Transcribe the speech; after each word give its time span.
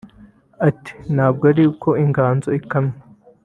Ati 0.67 0.93
“Ntabwo 1.13 1.43
ari 1.51 1.61
uko 1.71 1.89
inganzo 2.03 2.47
ikamye 2.59 2.97